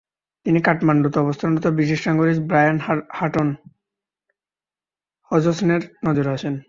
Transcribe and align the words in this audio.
তিনি 0.45 0.59
কাঠমান্ডুতে 0.61 1.17
অবস্থানরত 1.19 1.65
ব্রিটিশ 1.77 1.99
নাগরিক 2.07 2.37
ব্রায়ান 2.49 2.77
হাটন 3.11 3.47
হজসনের 5.31 5.81
নজরে 6.05 6.29
আসেন। 6.29 6.55